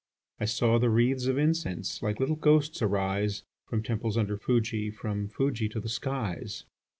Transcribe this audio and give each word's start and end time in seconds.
I 0.39 0.45
saw 0.45 0.79
the 0.79 0.89
wreathes 0.89 1.27
of 1.27 1.37
incense 1.37 2.01
Like 2.01 2.19
little 2.19 2.35
ghosts 2.35 2.81
arise, 2.81 3.43
From 3.67 3.83
temples 3.83 4.17
under 4.17 4.35
Fuji, 4.35 4.89
From 4.89 5.27
Fuji 5.27 5.69
to 5.69 5.79
the 5.79 5.89
skies. 5.89 6.63